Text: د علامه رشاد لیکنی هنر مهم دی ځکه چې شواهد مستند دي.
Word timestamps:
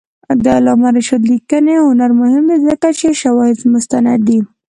د 0.43 0.45
علامه 0.57 0.89
رشاد 0.97 1.21
لیکنی 1.31 1.75
هنر 1.87 2.11
مهم 2.21 2.43
دی 2.49 2.57
ځکه 2.67 2.87
چې 2.99 3.07
شواهد 3.21 3.57
مستند 3.73 4.19
دي. 4.27 4.39